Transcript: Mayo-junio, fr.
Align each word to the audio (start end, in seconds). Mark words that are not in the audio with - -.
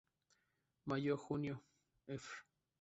Mayo-junio, 0.87 1.55
fr. 2.21 2.35